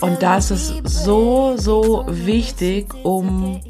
[0.00, 3.60] Und das ist so, so wichtig, um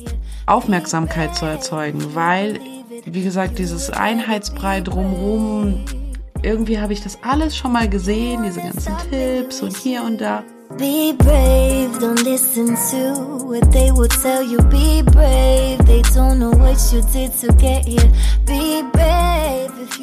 [0.47, 2.59] Aufmerksamkeit zu erzeugen, weil,
[3.05, 5.85] wie gesagt, dieses Einheitsbrei drumherum,
[6.43, 10.43] irgendwie habe ich das alles schon mal gesehen, diese ganzen Tipps und hier und da.
[10.79, 14.59] Be brave, don't listen to what they will tell you.
[14.69, 18.09] Be brave, they don't know what you did to get here.
[18.47, 19.70] Be brave.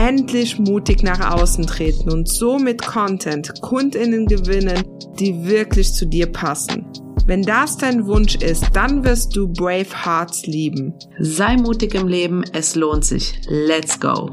[0.00, 4.84] Endlich mutig nach außen treten und so mit Content Kundinnen gewinnen,
[5.18, 6.86] die wirklich zu dir passen.
[7.26, 10.94] Wenn das dein Wunsch ist, dann wirst du Brave Hearts lieben.
[11.18, 13.40] Sei mutig im Leben, es lohnt sich.
[13.48, 14.30] Let's go!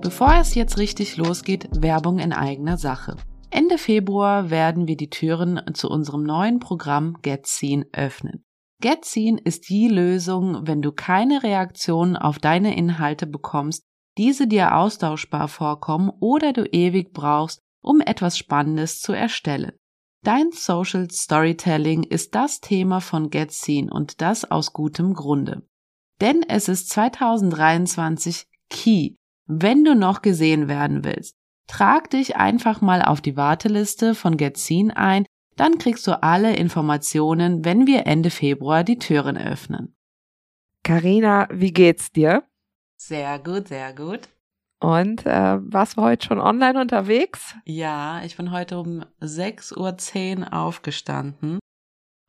[0.00, 3.16] Bevor es jetzt richtig losgeht, Werbung in eigener Sache.
[3.50, 8.44] Ende Februar werden wir die Türen zu unserem neuen Programm GetSeen öffnen.
[8.80, 13.82] GetSeen ist die Lösung, wenn du keine Reaktionen auf deine Inhalte bekommst,
[14.16, 19.72] diese dir austauschbar vorkommen oder du ewig brauchst, um etwas Spannendes zu erstellen.
[20.24, 25.62] Dein Social Storytelling ist das Thema von GetSeen und das aus gutem Grunde.
[26.20, 29.14] Denn es ist 2023 Key,
[29.46, 31.34] wenn du noch gesehen werden willst,
[31.68, 35.24] trag dich einfach mal auf die Warteliste von Getzin ein,
[35.58, 39.96] dann kriegst du alle Informationen, wenn wir Ende Februar die Türen öffnen.
[40.84, 42.44] Karina, wie geht's dir?
[42.96, 44.28] Sehr gut, sehr gut.
[44.80, 47.54] Und äh, warst du heute schon online unterwegs?
[47.64, 51.58] Ja, ich bin heute um 6.10 Uhr aufgestanden.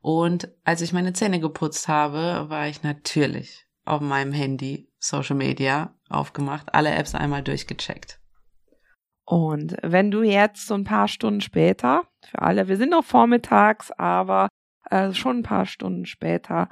[0.02, 5.94] Und als ich meine Zähne geputzt habe, war ich natürlich auf meinem Handy Social Media
[6.08, 8.19] aufgemacht, alle Apps einmal durchgecheckt.
[9.30, 13.92] Und wenn du jetzt so ein paar Stunden später, für alle, wir sind noch vormittags,
[13.92, 14.48] aber
[14.90, 16.68] äh, schon ein paar Stunden später,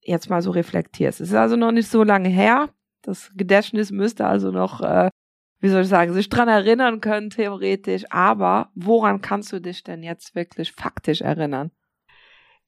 [0.00, 1.20] jetzt mal so reflektierst.
[1.20, 2.68] Es ist also noch nicht so lange her.
[3.02, 5.10] Das Gedächtnis müsste also noch, äh,
[5.58, 8.04] wie soll ich sagen, sich dran erinnern können, theoretisch.
[8.10, 11.72] Aber woran kannst du dich denn jetzt wirklich faktisch erinnern?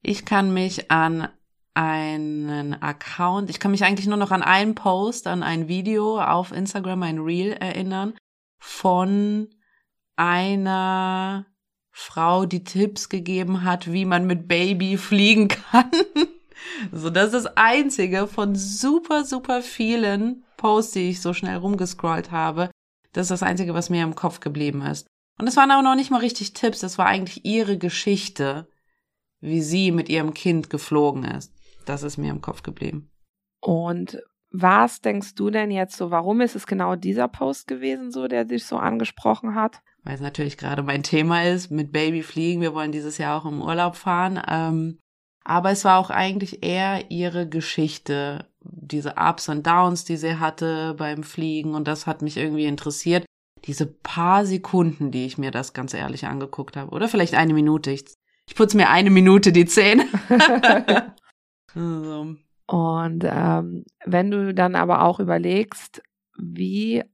[0.02, 1.28] Ich kann mich an
[1.74, 3.48] einen Account.
[3.48, 7.20] Ich kann mich eigentlich nur noch an einen Post, an ein Video auf Instagram, ein
[7.20, 8.14] Reel erinnern
[8.64, 9.48] von
[10.16, 11.46] einer
[11.90, 15.90] Frau, die Tipps gegeben hat, wie man mit Baby fliegen kann.
[16.92, 22.30] so, das ist das einzige von super, super vielen Posts, die ich so schnell rumgescrollt
[22.30, 22.70] habe.
[23.12, 25.06] Das ist das einzige, was mir im Kopf geblieben ist.
[25.38, 28.66] Und es waren aber noch nicht mal richtig Tipps, das war eigentlich ihre Geschichte,
[29.40, 31.52] wie sie mit ihrem Kind geflogen ist.
[31.84, 33.10] Das ist mir im Kopf geblieben.
[33.60, 34.18] Und
[34.56, 38.44] was denkst du denn jetzt so, warum ist es genau dieser Post gewesen, so, der
[38.44, 39.80] dich so angesprochen hat?
[40.04, 42.60] Weil es natürlich gerade mein Thema ist, mit Baby fliegen.
[42.60, 44.40] Wir wollen dieses Jahr auch im Urlaub fahren.
[44.48, 45.00] Ähm,
[45.44, 50.94] aber es war auch eigentlich eher ihre Geschichte, diese Ups und Downs, die sie hatte
[50.94, 51.74] beim Fliegen.
[51.74, 53.26] Und das hat mich irgendwie interessiert.
[53.64, 56.92] Diese paar Sekunden, die ich mir das ganz ehrlich angeguckt habe.
[56.92, 57.90] Oder vielleicht eine Minute.
[57.90, 58.04] Ich,
[58.48, 60.06] ich putze mir eine Minute die Zähne.
[61.76, 62.36] Also.
[62.66, 66.02] Und ähm, wenn du dann aber auch überlegst,
[66.38, 67.04] wie,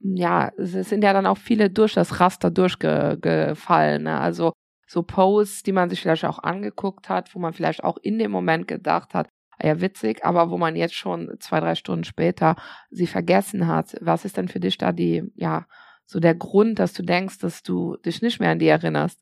[0.00, 4.04] ja, es sind ja dann auch viele durch das Raster durchgefallen.
[4.04, 4.18] Ne?
[4.18, 4.52] Also
[4.86, 8.30] so Posts, die man sich vielleicht auch angeguckt hat, wo man vielleicht auch in dem
[8.30, 9.28] Moment gedacht hat,
[9.58, 12.56] ah ja, witzig, aber wo man jetzt schon zwei, drei Stunden später
[12.90, 13.96] sie vergessen hat.
[14.00, 15.66] Was ist denn für dich da die, ja,
[16.06, 19.20] so der Grund, dass du denkst, dass du dich nicht mehr an die erinnerst?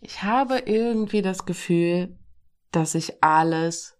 [0.00, 2.16] Ich habe irgendwie das Gefühl,
[2.70, 3.91] dass sich alles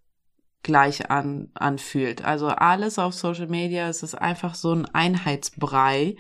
[0.62, 2.24] gleich an, anfühlt.
[2.24, 6.16] Also alles auf Social Media, es ist einfach so ein Einheitsbrei.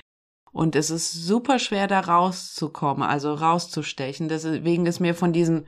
[0.52, 4.28] Und es ist super schwer, da rauszukommen, also rauszustechen.
[4.28, 5.66] Deswegen ist mir von diesen,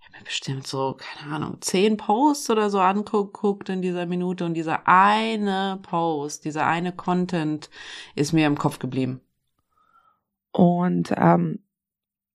[0.00, 4.44] ich habe mir bestimmt so, keine Ahnung, zehn Posts oder so angeguckt in dieser Minute
[4.44, 7.70] und dieser eine Post, dieser eine Content
[8.16, 9.20] ist mir im Kopf geblieben.
[10.50, 11.64] Und ähm,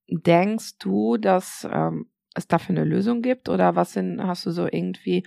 [0.07, 4.65] denkst du, dass ähm, es dafür eine Lösung gibt oder was sind, hast du so
[4.65, 5.25] irgendwie,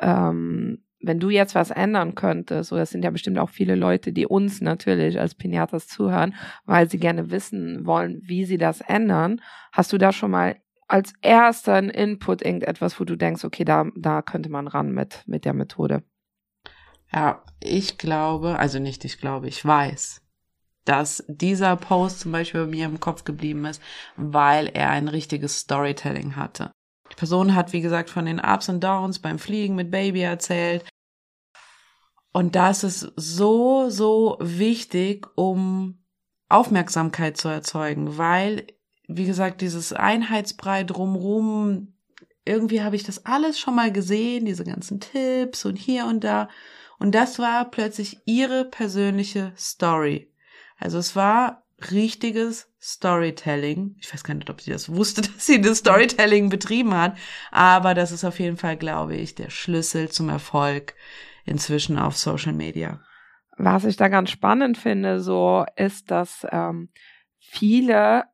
[0.00, 4.12] ähm, wenn du jetzt was ändern könntest, so das sind ja bestimmt auch viele Leute,
[4.12, 9.40] die uns natürlich als Pinatas zuhören, weil sie gerne wissen wollen, wie sie das ändern.
[9.72, 10.56] Hast du da schon mal
[10.88, 15.44] als ersten Input irgendetwas, wo du denkst, okay, da, da könnte man ran mit, mit
[15.44, 16.02] der Methode?
[17.12, 20.22] Ja, ich glaube, also nicht ich glaube, ich weiß,
[20.84, 23.82] dass dieser Post zum Beispiel bei mir im Kopf geblieben ist,
[24.16, 26.72] weil er ein richtiges Storytelling hatte.
[27.14, 30.84] Die Person hat, wie gesagt, von den Ups und Downs beim Fliegen mit Baby erzählt.
[32.32, 36.04] Und das ist so, so wichtig, um
[36.48, 38.66] Aufmerksamkeit zu erzeugen, weil,
[39.06, 41.94] wie gesagt, dieses Einheitsbrei drumrum,
[42.44, 46.48] irgendwie habe ich das alles schon mal gesehen, diese ganzen Tipps und hier und da.
[46.98, 50.32] Und das war plötzlich ihre persönliche Story.
[50.78, 53.96] Also es war richtiges Storytelling.
[53.98, 57.16] Ich weiß gar nicht, ob sie das wusste, dass sie das Storytelling betrieben hat,
[57.50, 60.94] aber das ist auf jeden Fall, glaube ich, der Schlüssel zum Erfolg
[61.46, 63.00] inzwischen auf Social Media.
[63.56, 66.90] Was ich da ganz spannend finde, so ist, dass ähm,
[67.38, 68.24] viele,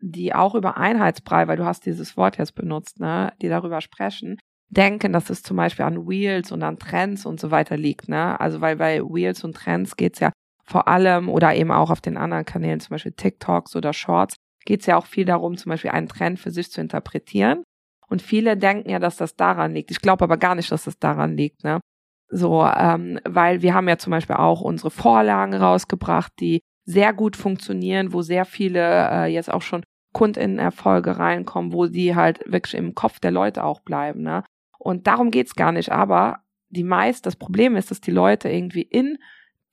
[0.00, 4.38] die auch über Einheitsbrei, weil du hast dieses Wort jetzt benutzt, ne, die darüber sprechen,
[4.68, 8.40] denken, dass es zum Beispiel an Wheels und an Trends und so weiter liegt, ne?
[8.40, 10.32] Also weil bei Wheels und Trends geht's ja
[10.64, 14.86] vor allem oder eben auch auf den anderen Kanälen, zum Beispiel TikToks oder Shorts, geht's
[14.86, 17.62] ja auch viel darum, zum Beispiel einen Trend für sich zu interpretieren.
[18.08, 19.90] Und viele denken ja, dass das daran liegt.
[19.90, 21.80] Ich glaube aber gar nicht, dass das daran liegt, ne?
[22.28, 27.36] So, ähm, weil wir haben ja zum Beispiel auch unsere Vorlagen rausgebracht, die sehr gut
[27.36, 32.94] funktionieren, wo sehr viele äh, jetzt auch schon KundInnen-Erfolge reinkommen, wo die halt wirklich im
[32.94, 34.22] Kopf der Leute auch bleiben.
[34.22, 34.44] Ne?
[34.78, 35.92] Und darum geht's gar nicht.
[35.92, 39.18] Aber die meist, das Problem ist, dass die Leute irgendwie in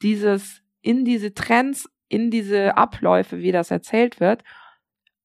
[0.02, 4.44] dieses, in diese Trends, in diese Abläufe, wie das erzählt wird,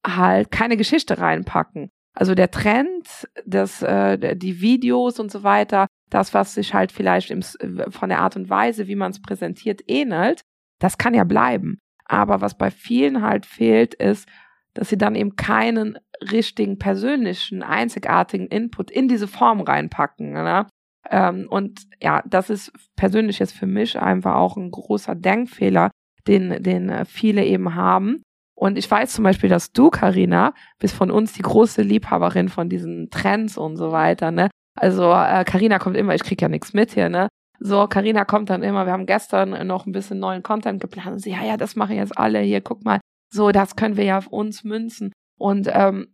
[0.05, 1.89] halt keine Geschichte reinpacken.
[2.13, 7.29] Also der Trend, das, äh, die Videos und so weiter, das, was sich halt vielleicht
[7.29, 10.41] im, von der Art und Weise, wie man es präsentiert, ähnelt,
[10.79, 11.79] das kann ja bleiben.
[12.05, 14.27] Aber was bei vielen halt fehlt, ist,
[14.73, 15.97] dass sie dann eben keinen
[16.31, 20.31] richtigen, persönlichen, einzigartigen Input in diese Form reinpacken.
[20.33, 20.67] Ne?
[21.09, 25.91] Ähm, und ja, das ist persönlich jetzt für mich einfach auch ein großer Denkfehler,
[26.27, 28.21] den, den äh, viele eben haben.
[28.55, 32.69] Und ich weiß zum Beispiel, dass du, Karina, bist von uns die große Liebhaberin von
[32.69, 34.31] diesen Trends und so weiter.
[34.31, 34.49] Ne?
[34.75, 35.03] Also
[35.45, 37.29] Karina äh, kommt immer, ich krieg ja nichts mit hier, ne?
[37.59, 41.19] So, Karina kommt dann immer, wir haben gestern noch ein bisschen neuen Content geplant und
[41.19, 42.99] sie, ja, ja, das machen jetzt alle hier, guck mal,
[43.33, 45.11] so, das können wir ja auf uns münzen.
[45.39, 46.07] Und ähm,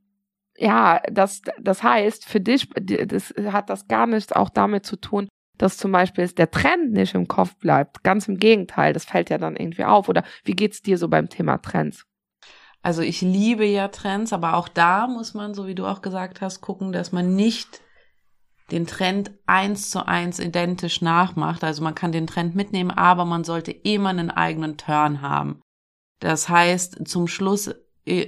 [0.63, 5.27] ja, das, das heißt, für dich, das hat das gar nichts auch damit zu tun,
[5.57, 8.03] dass zum Beispiel der Trend nicht im Kopf bleibt.
[8.03, 10.07] Ganz im Gegenteil, das fällt ja dann irgendwie auf.
[10.07, 12.05] Oder wie geht's dir so beim Thema Trends?
[12.81, 16.41] Also ich liebe ja Trends, aber auch da muss man, so wie du auch gesagt
[16.41, 17.81] hast, gucken, dass man nicht
[18.71, 21.63] den Trend eins zu eins identisch nachmacht.
[21.63, 25.61] Also man kann den Trend mitnehmen, aber man sollte immer einen eigenen Turn haben.
[26.19, 27.73] Das heißt, zum Schluss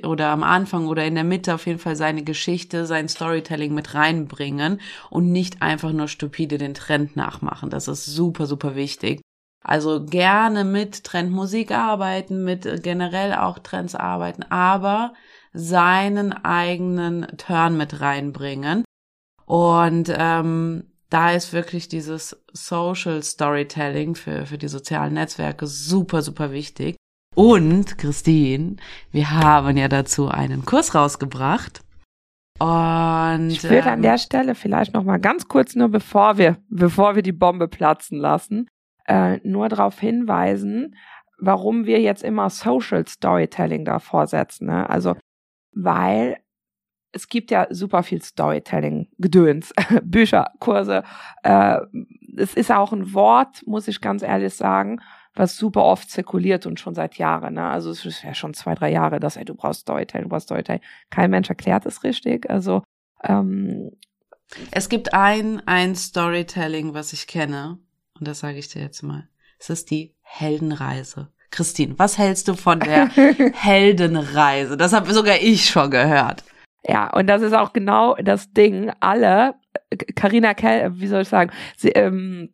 [0.05, 3.93] oder am Anfang oder in der Mitte auf jeden Fall seine Geschichte, sein Storytelling mit
[3.93, 4.79] reinbringen
[5.09, 7.69] und nicht einfach nur stupide den Trend nachmachen.
[7.69, 9.21] Das ist super, super wichtig.
[9.63, 15.13] Also gerne mit Trendmusik arbeiten, mit generell auch Trends arbeiten, aber
[15.53, 18.85] seinen eigenen Turn mit reinbringen
[19.45, 26.51] und ähm, da ist wirklich dieses Social Storytelling für, für die sozialen Netzwerke super, super
[26.51, 26.95] wichtig.
[27.35, 28.77] Und, Christine,
[29.11, 31.81] wir haben ja dazu einen Kurs rausgebracht.
[32.59, 36.57] Und ich würde ähm, an der Stelle vielleicht noch mal ganz kurz nur bevor wir
[36.69, 38.69] bevor wir die Bombe platzen lassen,
[39.07, 40.95] äh, nur darauf hinweisen,
[41.37, 44.67] warum wir jetzt immer Social Storytelling davor setzen.
[44.67, 44.89] Ne?
[44.89, 45.17] Also
[45.73, 46.37] weil
[47.11, 51.03] es gibt ja super viel Storytelling, Gedöns, Bücher, Kurse.
[51.43, 51.79] Äh,
[52.37, 55.01] es ist auch ein Wort, muss ich ganz ehrlich sagen,
[55.35, 57.55] was super oft zirkuliert und schon seit Jahren.
[57.55, 57.67] Ne?
[57.67, 60.47] Also es ist ja schon zwei, drei Jahre, dass ey, du brauchst Storytelling, du brauchst
[60.47, 60.81] Storytelling.
[61.09, 62.49] Kein Mensch erklärt es richtig.
[62.49, 62.83] Also
[63.23, 63.91] ähm,
[64.71, 67.79] es gibt ein ein Storytelling, was ich kenne,
[68.19, 69.27] und das sage ich dir jetzt mal.
[69.59, 71.29] Es ist die Heldenreise.
[71.51, 73.07] Christine, was hältst du von der
[73.53, 74.77] Heldenreise?
[74.77, 76.43] Das habe sogar ich schon gehört.
[76.87, 78.91] Ja, und das ist auch genau das Ding.
[78.99, 79.55] Alle,
[80.15, 82.53] Carina Kell, wie soll ich sagen, sie, ähm,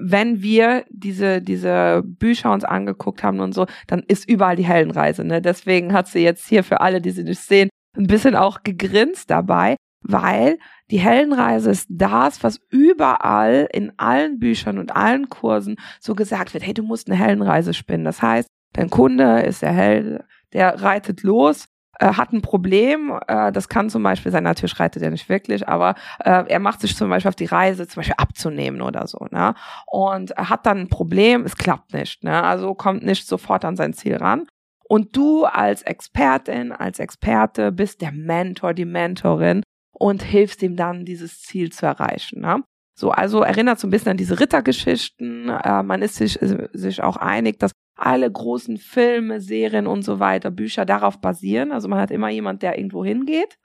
[0.00, 5.24] wenn wir diese, diese Bücher uns angeguckt haben und so, dann ist überall die Heldenreise.
[5.24, 5.42] Ne?
[5.42, 9.30] Deswegen hat sie jetzt hier für alle, die sie nicht sehen, ein bisschen auch gegrinst
[9.30, 10.58] dabei, weil
[10.90, 16.66] die Heldenreise ist das, was überall in allen Büchern und allen Kursen so gesagt wird,
[16.66, 18.04] hey, du musst eine Heldenreise spinnen.
[18.04, 21.66] Das heißt, dein Kunde ist der Held, der reitet los
[22.00, 25.68] äh, hat ein Problem, äh, das kann zum Beispiel sein, natürlich reitet er nicht wirklich,
[25.68, 29.26] aber äh, er macht sich zum Beispiel auf die Reise, zum Beispiel abzunehmen oder so,
[29.30, 29.54] ne?
[29.86, 32.42] Und er hat dann ein Problem, es klappt nicht, ne?
[32.42, 34.46] Also kommt nicht sofort an sein Ziel ran.
[34.88, 41.04] Und du als Expertin, als Experte bist der Mentor, die Mentorin und hilfst ihm dann,
[41.04, 42.40] dieses Ziel zu erreichen.
[42.40, 42.64] Ne?
[42.98, 45.48] So, also erinnert so ein bisschen an diese Rittergeschichten.
[45.48, 46.40] Äh, man ist sich,
[46.72, 51.72] sich auch einig, dass alle großen Filme, Serien und so weiter, Bücher darauf basieren.
[51.72, 53.58] Also man hat immer jemand, der irgendwo hingeht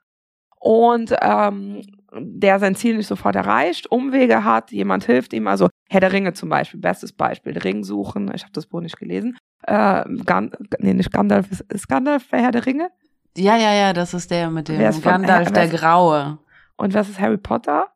[0.58, 6.00] und ähm, der sein Ziel nicht sofort erreicht, Umwege hat, jemand hilft ihm, also Herr
[6.00, 10.04] der Ringe zum Beispiel, bestes Beispiel, Ring suchen, ich habe das Buch nicht gelesen, äh,
[10.24, 12.90] Gan nee, nicht Gandalf, ist, Gandalf der Herr der Ringe?
[13.36, 16.38] Ja, ja, ja, das ist der mit dem Gandalf, von, der Graue.
[16.76, 17.86] Und was ist Harry Potter?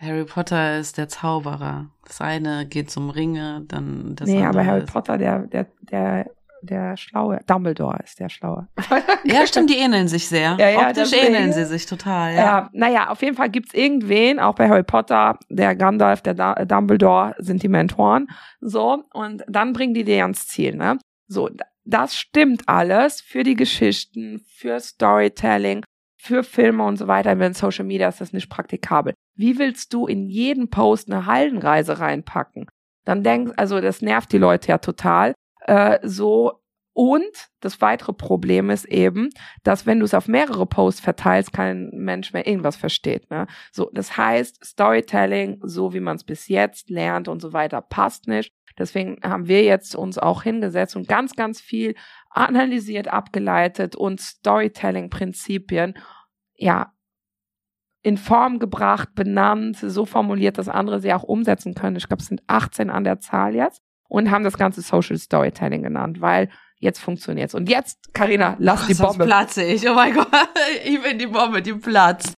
[0.00, 1.90] Harry Potter ist der Zauberer.
[2.06, 4.86] Das eine geht zum Ringe, dann das Nee, aber Harry.
[4.86, 6.30] Potter, der, der, der,
[6.62, 8.66] der Schlaue, Dumbledore ist der Schlaue.
[9.24, 10.56] ja, stimmt, die ähneln sich sehr.
[10.58, 12.40] Ja, ja, Optisch ähneln sie sich total, ja.
[12.40, 12.70] ja.
[12.72, 17.62] Naja, auf jeden Fall gibt's irgendwen, auch bei Harry Potter, der Gandalf, der Dumbledore sind
[17.62, 18.28] die Mentoren.
[18.60, 20.98] So, und dann bringen die dir ans Ziel, ne?
[21.26, 21.50] So,
[21.84, 25.82] das stimmt alles für die Geschichten, für Storytelling,
[26.20, 27.38] für Filme und so weiter.
[27.38, 29.14] Wenn Social Media ist das nicht praktikabel.
[29.34, 32.66] Wie willst du in jeden Post eine Hallenreise reinpacken?
[33.06, 35.34] Dann denkst, also das nervt die Leute ja total.
[35.66, 36.60] Äh, so
[36.92, 39.30] und das weitere Problem ist eben,
[39.62, 43.30] dass wenn du es auf mehrere Posts verteilst, kein Mensch mehr irgendwas versteht.
[43.30, 43.46] Ne?
[43.72, 48.28] So, das heißt, Storytelling, so wie man es bis jetzt lernt und so weiter, passt
[48.28, 48.52] nicht.
[48.78, 51.94] Deswegen haben wir jetzt uns auch hingesetzt und ganz, ganz viel
[52.30, 55.94] analysiert, abgeleitet und Storytelling-Prinzipien,
[56.54, 56.92] ja,
[58.02, 61.96] in Form gebracht, benannt, so formuliert, dass andere sie auch umsetzen können.
[61.96, 65.82] Ich glaube, es sind 18 an der Zahl jetzt und haben das ganze Social Storytelling
[65.82, 67.54] genannt, weil jetzt funktioniert's.
[67.54, 69.26] Und jetzt, Karina, lass die Bombe.
[69.26, 69.88] platze ich.
[69.88, 70.26] Oh mein Gott,
[70.84, 72.32] ich bin die Bombe, die platzt.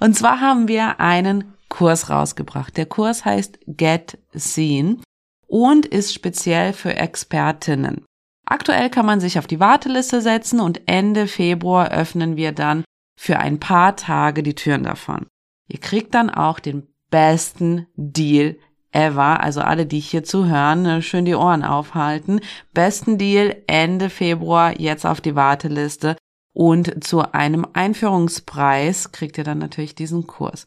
[0.00, 2.76] Und zwar haben wir einen Kurs rausgebracht.
[2.76, 5.02] Der Kurs heißt Get Seen
[5.48, 8.04] und ist speziell für Expertinnen.
[8.50, 12.82] Aktuell kann man sich auf die Warteliste setzen und Ende Februar öffnen wir dann
[13.20, 15.26] für ein paar Tage die Türen davon.
[15.68, 18.56] Ihr kriegt dann auch den besten Deal
[18.90, 22.40] ever, also alle, die hier zuhören, äh, schön die Ohren aufhalten.
[22.72, 26.16] Besten Deal Ende Februar jetzt auf die Warteliste
[26.54, 30.66] und zu einem Einführungspreis kriegt ihr dann natürlich diesen Kurs.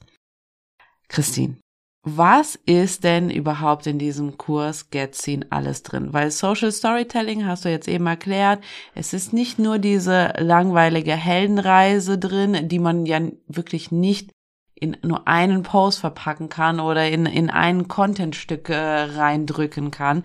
[1.08, 1.58] Christine,
[2.04, 6.14] was ist denn überhaupt in diesem Kurs Get Seen alles drin?
[6.14, 8.64] Weil Social Storytelling hast du jetzt eben erklärt.
[8.96, 14.32] Es ist nicht nur diese langweilige Heldenreise drin, die man ja wirklich nicht
[14.74, 20.24] in nur einen Post verpacken kann oder in, in ein Contentstück äh, reindrücken kann.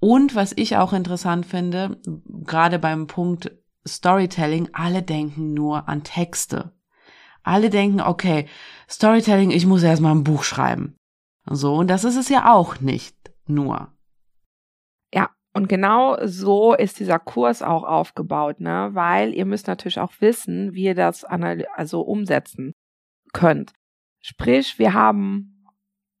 [0.00, 3.52] Und was ich auch interessant finde, gerade beim Punkt
[3.86, 6.72] Storytelling, alle denken nur an Texte.
[7.44, 8.46] Alle denken, okay,
[8.90, 10.96] Storytelling, ich muss erstmal ein Buch schreiben.
[11.44, 13.16] So, und das ist es ja auch nicht
[13.46, 13.92] nur.
[15.12, 18.90] Ja, und genau so ist dieser Kurs auch aufgebaut, ne?
[18.92, 22.72] Weil ihr müsst natürlich auch wissen, wie ihr das also umsetzen
[23.32, 23.72] könnt.
[24.20, 25.64] Sprich, wir haben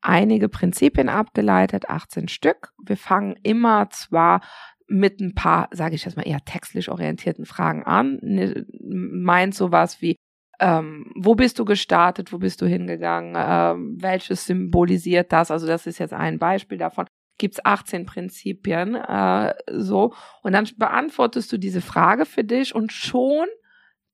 [0.00, 2.72] einige Prinzipien abgeleitet, 18 Stück.
[2.82, 4.40] Wir fangen immer zwar
[4.86, 8.18] mit ein paar, sage ich jetzt mal, eher textlich orientierten Fragen an.
[8.22, 10.16] Ne, meint sowas wie,
[10.60, 15.50] ähm, wo bist du gestartet, wo bist du hingegangen, ähm, welches symbolisiert das?
[15.50, 17.06] Also das ist jetzt ein Beispiel davon.
[17.38, 20.12] Gibt's 18 Prinzipien, äh, so.
[20.42, 23.46] Und dann beantwortest du diese Frage für dich und schon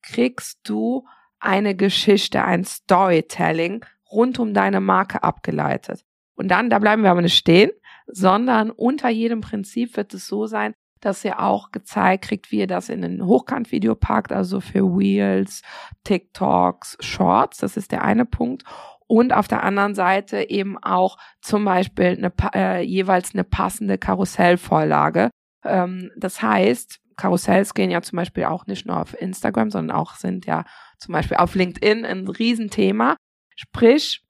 [0.03, 1.07] kriegst du
[1.39, 6.05] eine Geschichte, ein Storytelling rund um deine Marke abgeleitet.
[6.35, 7.71] Und dann, da bleiben wir aber nicht stehen,
[8.07, 12.67] sondern unter jedem Prinzip wird es so sein, dass ihr auch gezeigt kriegt, wie ihr
[12.67, 15.63] das in ein Hochkantvideo packt, also für Wheels,
[16.05, 17.59] TikToks, Shorts.
[17.59, 18.65] Das ist der eine Punkt.
[19.07, 25.31] Und auf der anderen Seite eben auch zum Beispiel eine, äh, jeweils eine passende Karussellvorlage.
[25.65, 30.15] Ähm, das heißt, Karussells gehen ja zum Beispiel auch nicht nur auf Instagram, sondern auch
[30.15, 30.65] sind ja
[30.99, 33.17] zum Beispiel auf LinkedIn ein Riesenthema.
[33.57, 34.23] Sprich,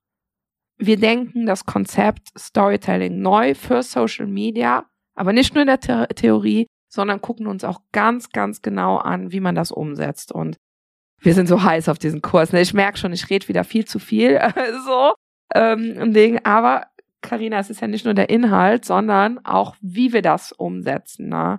[0.77, 6.15] wir denken das Konzept Storytelling neu für Social Media, aber nicht nur in der The
[6.15, 10.33] Theorie, sondern gucken uns auch ganz, ganz genau an, wie man das umsetzt.
[10.33, 10.57] Und
[11.21, 12.53] wir sind so heiß auf diesen Kurs.
[12.53, 12.61] Ne?
[12.61, 14.41] Ich merke schon, ich rede wieder viel zu viel.
[14.87, 15.15] so,
[15.55, 16.41] ähm, Ding.
[16.45, 16.87] Aber
[17.21, 21.29] Karina, es ist ja nicht nur der Inhalt, sondern auch, wie wir das umsetzen.
[21.29, 21.59] Ne?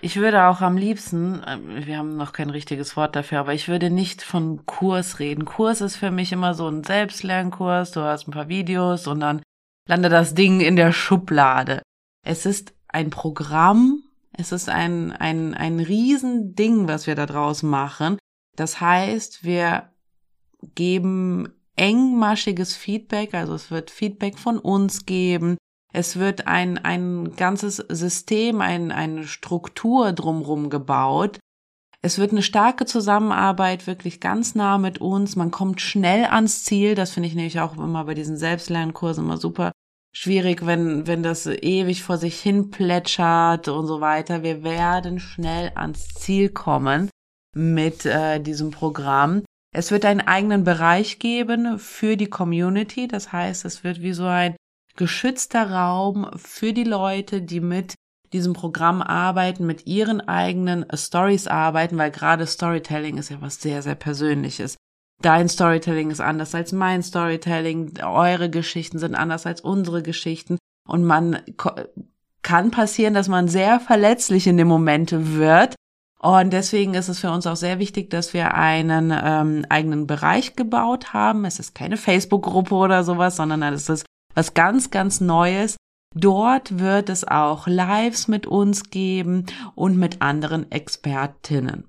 [0.00, 3.68] Ich würde auch am liebsten, ähm, wir haben noch kein richtiges Wort dafür, aber ich
[3.68, 5.44] würde nicht von Kurs reden.
[5.44, 9.42] Kurs ist für mich immer so ein Selbstlernkurs, du hast ein paar Videos und dann
[9.88, 11.82] landet das Ding in der Schublade.
[12.28, 18.18] Es ist ein Programm, es ist ein, ein, ein Riesending, was wir da draus machen.
[18.54, 19.88] Das heißt, wir
[20.74, 25.56] geben engmaschiges Feedback, also es wird Feedback von uns geben,
[25.94, 31.38] es wird ein, ein ganzes System, ein, eine Struktur drumrum gebaut.
[32.02, 35.34] Es wird eine starke Zusammenarbeit, wirklich ganz nah mit uns.
[35.34, 36.94] Man kommt schnell ans Ziel.
[36.94, 39.72] Das finde ich nämlich auch immer bei diesen Selbstlernkursen immer super
[40.12, 44.42] schwierig, wenn, wenn das ewig vor sich hin plätschert und so weiter.
[44.42, 47.10] Wir werden schnell ans Ziel kommen
[47.54, 49.42] mit äh, diesem Programm.
[49.74, 53.06] Es wird einen eigenen Bereich geben für die Community.
[53.06, 54.56] Das heißt, es wird wie so ein
[54.96, 57.94] geschützter Raum für die Leute, die mit
[58.32, 63.82] diesem Programm arbeiten, mit ihren eigenen Stories arbeiten, weil gerade Storytelling ist ja was sehr,
[63.82, 64.76] sehr Persönliches.
[65.20, 70.58] Dein Storytelling ist anders als mein Storytelling, eure Geschichten sind anders als unsere Geschichten
[70.88, 71.40] und man
[72.42, 75.74] kann passieren, dass man sehr verletzlich in den Momente wird.
[76.20, 80.56] Und deswegen ist es für uns auch sehr wichtig, dass wir einen ähm, eigenen Bereich
[80.56, 81.44] gebaut haben.
[81.44, 85.76] Es ist keine Facebook-Gruppe oder sowas, sondern es ist was ganz, ganz Neues.
[86.14, 91.87] Dort wird es auch Lives mit uns geben und mit anderen Expertinnen.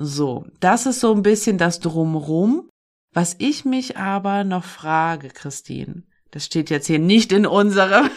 [0.00, 2.70] So, das ist so ein bisschen das Drumrum.
[3.12, 8.06] Was ich mich aber noch frage, Christine, das steht jetzt hier nicht in unserem,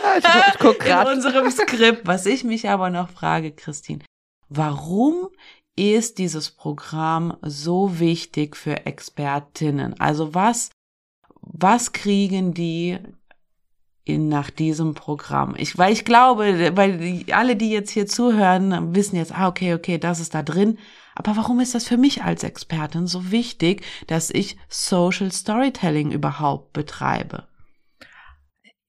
[0.61, 2.05] in unserem Skript.
[2.05, 4.01] Was ich mich aber noch frage, Christine,
[4.47, 5.29] warum
[5.75, 9.99] ist dieses Programm so wichtig für Expertinnen?
[9.99, 10.69] Also was,
[11.41, 12.99] was kriegen die
[14.03, 15.55] in, nach diesem Programm?
[15.57, 19.97] Ich, weil ich glaube, weil alle, die jetzt hier zuhören, wissen jetzt, ah, okay, okay,
[19.97, 20.77] das ist da drin.
[21.21, 26.73] Aber warum ist das für mich als Expertin so wichtig, dass ich Social Storytelling überhaupt
[26.73, 27.47] betreibe?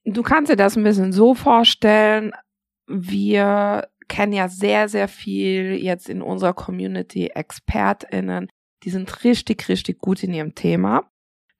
[0.07, 2.33] Du kannst dir das ein bisschen so vorstellen,
[2.87, 8.49] wir kennen ja sehr, sehr viel jetzt in unserer Community ExpertInnen,
[8.83, 11.11] die sind richtig, richtig gut in ihrem Thema.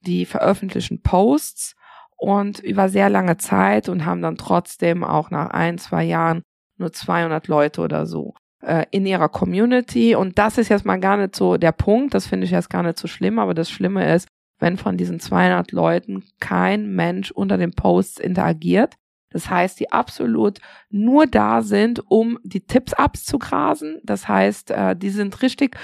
[0.01, 1.75] Die veröffentlichen Posts
[2.17, 6.41] und über sehr lange Zeit und haben dann trotzdem auch nach ein, zwei Jahren
[6.79, 10.15] nur 200 Leute oder so äh, in ihrer Community.
[10.15, 12.15] Und das ist jetzt mal gar nicht so der Punkt.
[12.15, 13.39] Das finde ich jetzt gar nicht so schlimm.
[13.39, 14.29] Aber das Schlimme ist,
[14.59, 18.95] wenn von diesen 200 Leuten kein Mensch unter den Posts interagiert.
[19.31, 20.59] Das heißt, die absolut
[20.91, 23.99] nur da sind, um die Tipps abzugrasen.
[24.05, 25.77] Das heißt, äh, die sind richtig,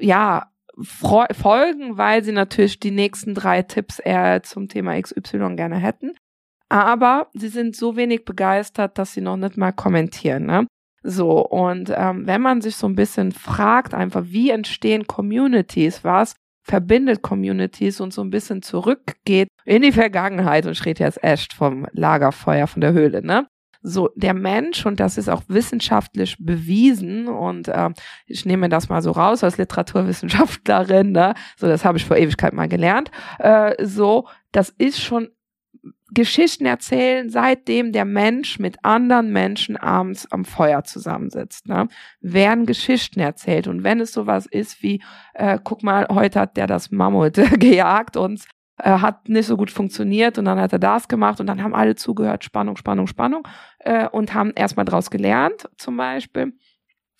[0.00, 0.50] ja,
[0.82, 6.14] folgen, weil sie natürlich die nächsten drei Tipps eher zum Thema XY gerne hätten.
[6.68, 10.46] Aber sie sind so wenig begeistert, dass sie noch nicht mal kommentieren.
[10.46, 10.66] Ne?
[11.06, 16.34] So, und ähm, wenn man sich so ein bisschen fragt, einfach, wie entstehen Communities, was
[16.62, 21.52] verbindet Communities und so ein bisschen zurückgeht in die Vergangenheit, und ich rede jetzt echt
[21.52, 23.46] vom Lagerfeuer von der Höhle, ne?
[23.82, 27.90] So, der Mensch, und das ist auch wissenschaftlich bewiesen, und äh,
[28.26, 31.34] ich nehme das mal so raus als Literaturwissenschaftlerin, ne?
[31.58, 35.28] so das habe ich vor Ewigkeit mal gelernt, äh, so, das ist schon
[36.14, 41.66] Geschichten erzählen, seitdem der Mensch mit anderen Menschen abends am Feuer zusammensitzt.
[41.66, 41.88] Ne?
[42.20, 43.66] Werden Geschichten erzählt.
[43.66, 45.02] Und wenn es sowas ist wie,
[45.34, 48.44] äh, guck mal, heute hat der das Mammut gejagt und
[48.78, 51.74] äh, hat nicht so gut funktioniert und dann hat er das gemacht und dann haben
[51.74, 53.46] alle zugehört, Spannung, Spannung, Spannung
[53.80, 56.54] äh, und haben erstmal daraus gelernt zum Beispiel.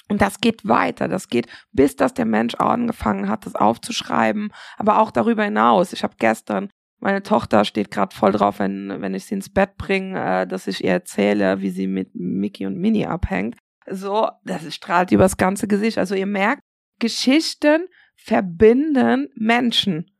[0.08, 1.08] Und das geht weiter.
[1.08, 5.92] Das geht, bis dass der Mensch angefangen hat, das aufzuschreiben, aber auch darüber hinaus.
[5.92, 6.70] Ich habe gestern
[7.04, 10.66] meine Tochter steht gerade voll drauf, wenn, wenn ich sie ins Bett bringe, äh, dass
[10.66, 13.56] ich ihr erzähle, wie sie mit Mickey und Minnie abhängt.
[13.86, 15.98] So, das strahlt übers ganze Gesicht.
[15.98, 16.62] Also ihr merkt,
[17.00, 20.10] Geschichten verbinden Menschen.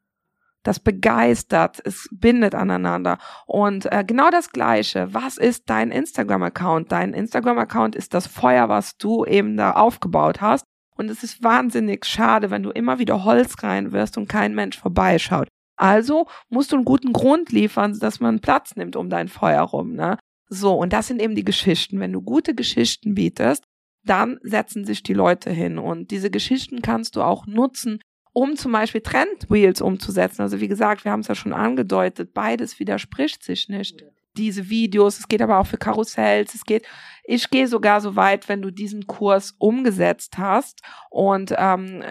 [0.63, 3.17] Das begeistert, es bindet aneinander.
[3.47, 5.09] Und äh, genau das Gleiche.
[5.15, 6.93] Was ist dein Instagram-Account?
[6.93, 10.65] Dein Instagram-Account ist das Feuer, was du eben da aufgebaut hast.
[10.97, 14.79] Und es ist wahnsinnig schade, wenn du immer wieder Holz rein wirst und kein Mensch
[14.79, 15.49] vorbeischaut.
[15.85, 19.93] Also musst du einen guten Grund liefern, dass man Platz nimmt um dein Feuer rum,
[19.93, 20.17] ne?
[20.49, 22.01] So, und das sind eben die Geschichten.
[22.01, 23.65] Wenn du gute Geschichten bietest,
[24.03, 25.79] dann setzen sich die Leute hin.
[25.79, 28.01] Und diese Geschichten kannst du auch nutzen,
[28.33, 30.41] um zum Beispiel Trendwheels umzusetzen.
[30.41, 34.07] Also wie gesagt, wir haben es ja schon angedeutet, beides widerspricht sich nicht.
[34.39, 36.87] Diese Videos, es geht aber auch für Karussells, es geht,
[37.25, 42.03] ich gehe sogar so weit, wenn du diesen Kurs umgesetzt hast und ähm,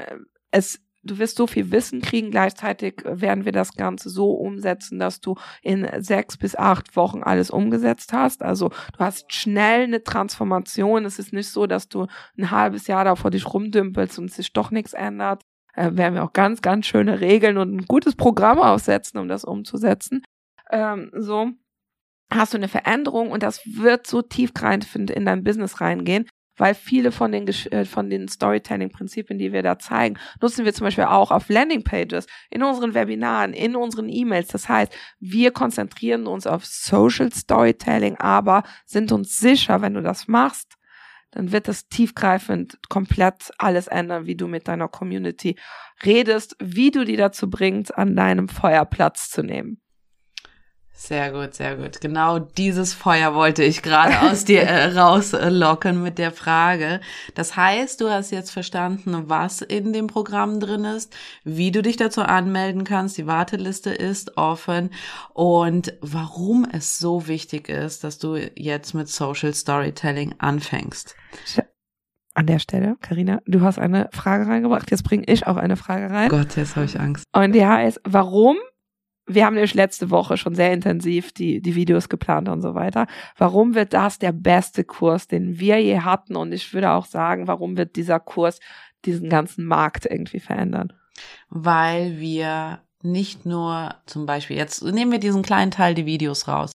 [0.52, 5.22] es du wirst so viel Wissen kriegen, gleichzeitig werden wir das Ganze so umsetzen, dass
[5.22, 8.42] du in sechs bis acht Wochen alles umgesetzt hast.
[8.42, 11.06] Also du hast schnell eine Transformation.
[11.06, 14.54] Es ist nicht so, dass du ein halbes Jahr da vor dich rumdümpelst und sich
[14.54, 15.44] doch nichts ändert.
[15.76, 19.44] Äh, werden wir auch ganz, ganz schöne Regeln und ein gutes Programm aufsetzen, um das
[19.44, 20.24] umzusetzen.
[20.72, 21.52] Ähm, so
[22.32, 27.12] hast du eine Veränderung und das wird so tiefgreifend in dein Business reingehen, weil viele
[27.12, 31.32] von den, äh, von den Storytelling-Prinzipien, die wir da zeigen, nutzen wir zum Beispiel auch
[31.32, 34.50] auf Landingpages, in unseren Webinaren, in unseren E-Mails.
[34.50, 40.28] Das heißt, wir konzentrieren uns auf Social Storytelling, aber sind uns sicher, wenn du das
[40.28, 40.78] machst,
[41.32, 45.58] dann wird das tiefgreifend komplett alles ändern, wie du mit deiner Community
[46.06, 49.83] redest, wie du die dazu bringst, an deinem Feuer Platz zu nehmen.
[50.96, 52.00] Sehr gut, sehr gut.
[52.02, 57.02] Genau dieses Feuer wollte ich gerade aus dir äh, rauslocken mit der Frage.
[57.34, 61.98] Das heißt, du hast jetzt verstanden, was in dem Programm drin ist, wie du dich
[61.98, 63.18] dazu anmelden kannst.
[63.18, 64.92] Die Warteliste ist offen
[65.34, 71.16] und warum es so wichtig ist, dass du jetzt mit Social Storytelling anfängst.
[72.36, 74.90] An der Stelle, Karina, du hast eine Frage reingebracht.
[74.90, 76.30] Jetzt bringe ich auch eine Frage rein.
[76.30, 77.26] Gott, jetzt habe ich Angst.
[77.34, 78.58] Und die heißt, warum
[79.26, 83.08] wir haben nämlich letzte Woche schon sehr intensiv die, die Videos geplant und so weiter.
[83.38, 86.36] Warum wird das der beste Kurs, den wir je hatten?
[86.36, 88.60] Und ich würde auch sagen, warum wird dieser Kurs
[89.06, 90.94] diesen ganzen Markt irgendwie verändern?
[91.50, 96.72] Weil wir nicht nur zum Beispiel, jetzt nehmen wir diesen kleinen Teil die Videos raus.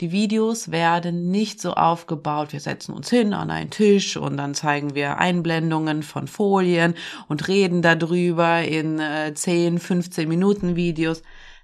[0.00, 4.54] Die Videos werden nicht so aufgebaut, wir setzen uns hin an einen Tisch und dann
[4.54, 6.94] zeigen wir Einblendungen von Folien
[7.28, 11.22] und reden darüber in äh, 10, 15 Minuten Videos.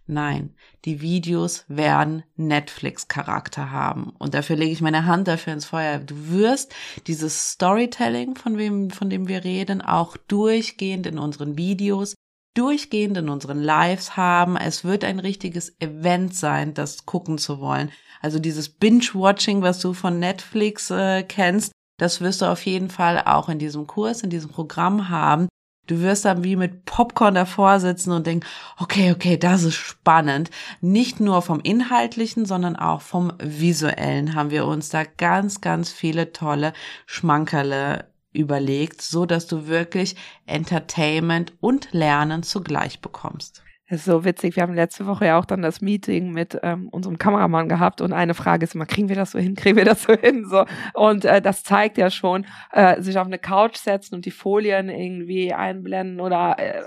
[0.09, 4.11] Nein, die Videos werden Netflix-Charakter haben.
[4.19, 5.99] Und dafür lege ich meine Hand dafür ins Feuer.
[5.99, 6.73] Du wirst
[7.09, 12.15] dieses Storytelling, von wem, von dem wir reden, auch durchgehend in unseren Videos,
[12.55, 14.57] durchgehend in unseren Lives haben.
[14.57, 17.91] Es wird ein richtiges Event sein, das gucken zu wollen.
[18.23, 23.23] Also dieses Binge-Watching, was du von Netflix äh, kennst, das wirst du auf jeden Fall
[23.25, 25.49] auch in diesem Kurs, in diesem Programm haben.
[25.87, 28.47] Du wirst dann wie mit Popcorn davor sitzen und denken,
[28.79, 30.51] okay, okay, das ist spannend.
[30.81, 36.33] Nicht nur vom Inhaltlichen, sondern auch vom Visuellen haben wir uns da ganz, ganz viele
[36.33, 36.73] tolle
[37.07, 43.66] Schmankerle überlegt, so dass du wirklich Entertainment und Lernen zugleich bekommst.
[43.89, 44.57] Das ist so witzig.
[44.57, 48.13] Wir haben letzte Woche ja auch dann das Meeting mit ähm, unserem Kameramann gehabt und
[48.13, 49.55] eine Frage ist immer, kriegen wir das so hin?
[49.55, 50.45] Kriegen wir das so hin?
[50.45, 50.65] So.
[50.95, 54.89] Und äh, das zeigt ja schon, äh, sich auf eine Couch setzen und die Folien
[54.89, 56.83] irgendwie einblenden oder äh,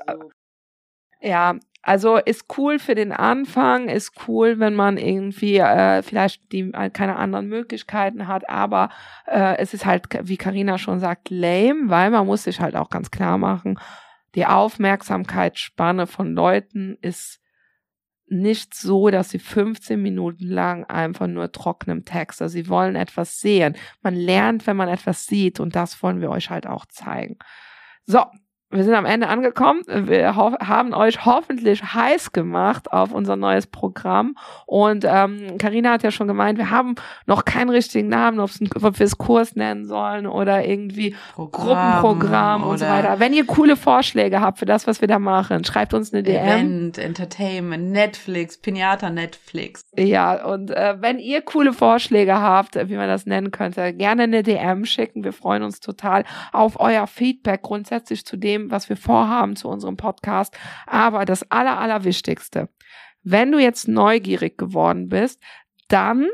[1.22, 6.72] ja, also ist cool für den Anfang, ist cool, wenn man irgendwie äh, vielleicht die
[6.74, 8.90] äh, keine anderen Möglichkeiten hat, aber
[9.26, 12.90] äh, es ist halt, wie Karina schon sagt, lame, weil man muss sich halt auch
[12.90, 13.80] ganz klar machen,
[14.36, 17.40] die Aufmerksamkeitsspanne von Leuten ist
[18.28, 23.40] nicht so, dass sie 15 Minuten lang einfach nur trockenem Text, also sie wollen etwas
[23.40, 23.76] sehen.
[24.02, 27.38] Man lernt, wenn man etwas sieht und das wollen wir euch halt auch zeigen.
[28.06, 28.24] So,
[28.72, 29.82] wir sind am Ende angekommen.
[29.88, 34.36] Wir haben euch hoffentlich heiß gemacht auf unser neues Programm.
[34.66, 39.06] Und Karina ähm, hat ja schon gemeint, wir haben noch keinen richtigen Namen, ob wir
[39.06, 43.20] es Kurs nennen sollen oder irgendwie Programm Gruppenprogramm und so weiter.
[43.20, 46.46] Wenn ihr coole Vorschläge habt für das, was wir da machen, schreibt uns eine DM.
[46.46, 49.86] Event, Entertainment, Netflix, Pinata Netflix.
[49.98, 54.44] Ja, und äh, wenn ihr coole Vorschläge habt, wie man das nennen könnte, gerne eine
[54.44, 55.24] DM schicken.
[55.24, 59.68] Wir freuen uns total auf euer Feedback grundsätzlich zu dem, dem, was wir vorhaben zu
[59.68, 60.58] unserem Podcast.
[60.86, 62.70] Aber das Aller, Allerwichtigste,
[63.24, 65.42] wenn du jetzt neugierig geworden bist,
[65.88, 66.28] dann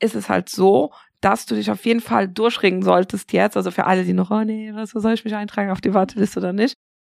[0.00, 3.56] ist es halt so, dass du dich auf jeden Fall durchringen solltest jetzt.
[3.56, 6.38] Also für alle, die noch, oh nee, was soll ich mich eintragen auf die Warteliste
[6.38, 6.77] oder nicht?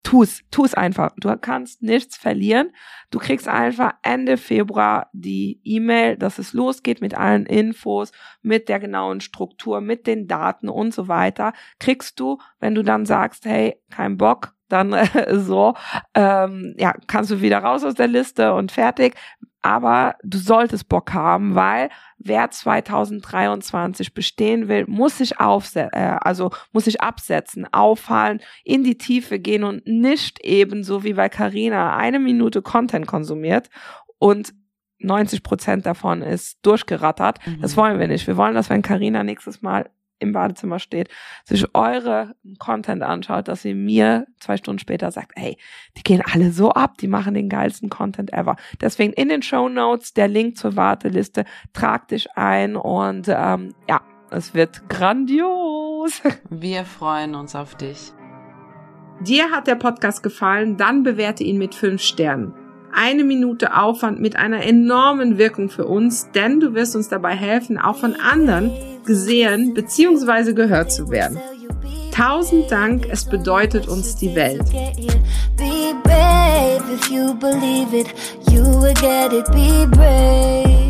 [0.08, 1.10] Tu's, tu's einfach.
[1.18, 2.72] Du kannst nichts verlieren.
[3.10, 8.80] Du kriegst einfach Ende Februar die E-Mail, dass es losgeht mit allen Infos, mit der
[8.80, 11.52] genauen Struktur, mit den Daten und so weiter.
[11.78, 15.74] Kriegst du, wenn du dann sagst, hey, kein Bock, dann äh, so,
[16.14, 19.14] ähm, ja, kannst du wieder raus aus der Liste und fertig
[19.62, 26.50] aber du solltest Bock haben, weil wer 2023 bestehen will, muss sich aufsetzen, äh, also
[26.72, 32.18] muss sich absetzen, auffallen, in die Tiefe gehen und nicht ebenso wie bei Carina eine
[32.18, 33.68] Minute Content konsumiert
[34.18, 34.54] und
[35.00, 37.38] 90 Prozent davon ist durchgerattert.
[37.46, 37.60] Mhm.
[37.60, 38.26] Das wollen wir nicht.
[38.26, 41.08] Wir wollen, dass wenn Carina nächstes Mal im Badezimmer steht,
[41.44, 45.56] sich eure Content anschaut, dass sie mir zwei Stunden später sagt, hey,
[45.96, 48.56] die gehen alle so ab, die machen den geilsten Content ever.
[48.80, 54.00] Deswegen in den Show Notes der Link zur Warteliste, trag dich ein und ähm, ja,
[54.30, 56.22] es wird grandios.
[56.50, 58.12] Wir freuen uns auf dich.
[59.20, 62.54] Dir hat der Podcast gefallen, dann bewerte ihn mit fünf Sternen
[62.92, 67.78] eine Minute Aufwand mit einer enormen Wirkung für uns, denn du wirst uns dabei helfen,
[67.78, 68.72] auch von anderen
[69.04, 70.52] gesehen bzw.
[70.52, 71.38] gehört zu werden.
[72.12, 74.64] Tausend Dank, es bedeutet uns die Welt.
[79.50, 80.87] Be brave.